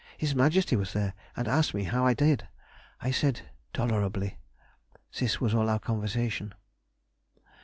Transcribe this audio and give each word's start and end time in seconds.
His 0.17 0.33
Majesty 0.33 0.75
was 0.75 0.93
there, 0.93 1.13
and 1.37 1.47
asked 1.47 1.75
me 1.75 1.83
how 1.83 2.03
I 2.07 2.15
did? 2.15 2.47
I 3.01 3.11
said, 3.11 3.41
tolerably! 3.71 4.39
This 5.19 5.39
was 5.39 5.53
all 5.53 5.69
our 5.69 5.77
conversation. 5.77 6.55